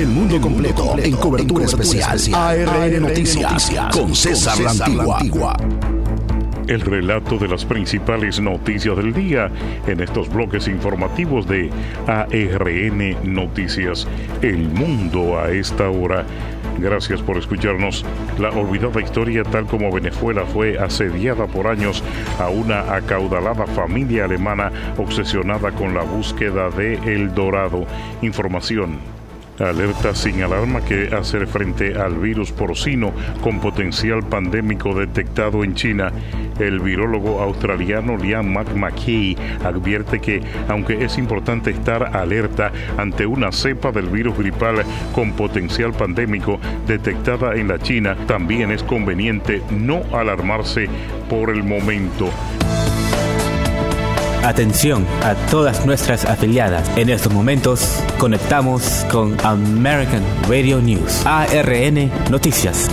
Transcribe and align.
El 0.00 0.08
mundo 0.08 0.40
completo 0.40 0.96
en 0.96 1.14
cobertura 1.14 1.66
especial. 1.66 2.18
ARN 2.32 3.02
Noticias 3.02 3.70
con 3.92 4.14
César 4.14 4.58
la 4.58 4.70
Antigua. 4.70 5.58
El 6.66 6.80
relato 6.80 7.36
de 7.36 7.46
las 7.46 7.66
principales 7.66 8.40
noticias 8.40 8.96
del 8.96 9.12
día 9.12 9.50
en 9.86 10.00
estos 10.00 10.30
bloques 10.30 10.68
informativos 10.68 11.46
de 11.46 11.68
ARN 12.06 13.34
Noticias. 13.34 14.08
El 14.40 14.70
mundo 14.70 15.38
a 15.38 15.50
esta 15.50 15.90
hora. 15.90 16.24
Gracias 16.78 17.20
por 17.20 17.36
escucharnos. 17.36 18.02
La 18.38 18.48
olvidada 18.48 19.02
historia, 19.02 19.42
tal 19.42 19.66
como 19.66 19.92
Venezuela 19.92 20.46
fue 20.46 20.78
asediada 20.78 21.46
por 21.46 21.66
años 21.66 22.02
a 22.38 22.48
una 22.48 22.94
acaudalada 22.94 23.66
familia 23.66 24.24
alemana 24.24 24.72
obsesionada 24.96 25.72
con 25.72 25.92
la 25.92 26.04
búsqueda 26.04 26.70
de 26.70 26.94
El 27.04 27.34
Dorado. 27.34 27.84
Información 28.22 29.19
alerta 29.60 30.14
sin 30.14 30.42
alarma 30.42 30.80
que 30.84 31.14
hacer 31.14 31.46
frente 31.46 31.98
al 31.98 32.18
virus 32.18 32.52
porcino 32.52 33.12
con 33.40 33.60
potencial 33.60 34.22
pandémico 34.22 34.94
detectado 34.94 35.64
en 35.64 35.74
China. 35.74 36.12
El 36.58 36.80
virólogo 36.80 37.40
australiano 37.40 38.16
Liam 38.16 38.46
McMahon 38.46 39.36
advierte 39.64 40.20
que, 40.20 40.42
aunque 40.68 41.04
es 41.04 41.18
importante 41.18 41.70
estar 41.70 42.16
alerta 42.16 42.72
ante 42.98 43.26
una 43.26 43.52
cepa 43.52 43.92
del 43.92 44.08
virus 44.08 44.36
gripal 44.36 44.84
con 45.14 45.32
potencial 45.32 45.92
pandémico 45.92 46.60
detectada 46.86 47.54
en 47.54 47.68
la 47.68 47.78
China, 47.78 48.16
también 48.26 48.70
es 48.70 48.82
conveniente 48.82 49.62
no 49.70 50.02
alarmarse 50.12 50.88
por 51.28 51.50
el 51.50 51.62
momento. 51.62 52.30
Atención 54.50 55.06
a 55.22 55.36
todas 55.48 55.86
nuestras 55.86 56.24
afiliadas. 56.24 56.90
En 56.98 57.08
estos 57.08 57.32
momentos 57.32 58.02
conectamos 58.18 59.06
con 59.08 59.36
American 59.46 60.24
Radio 60.48 60.80
News, 60.80 61.24
ARN 61.24 62.10
Noticias. 62.32 62.90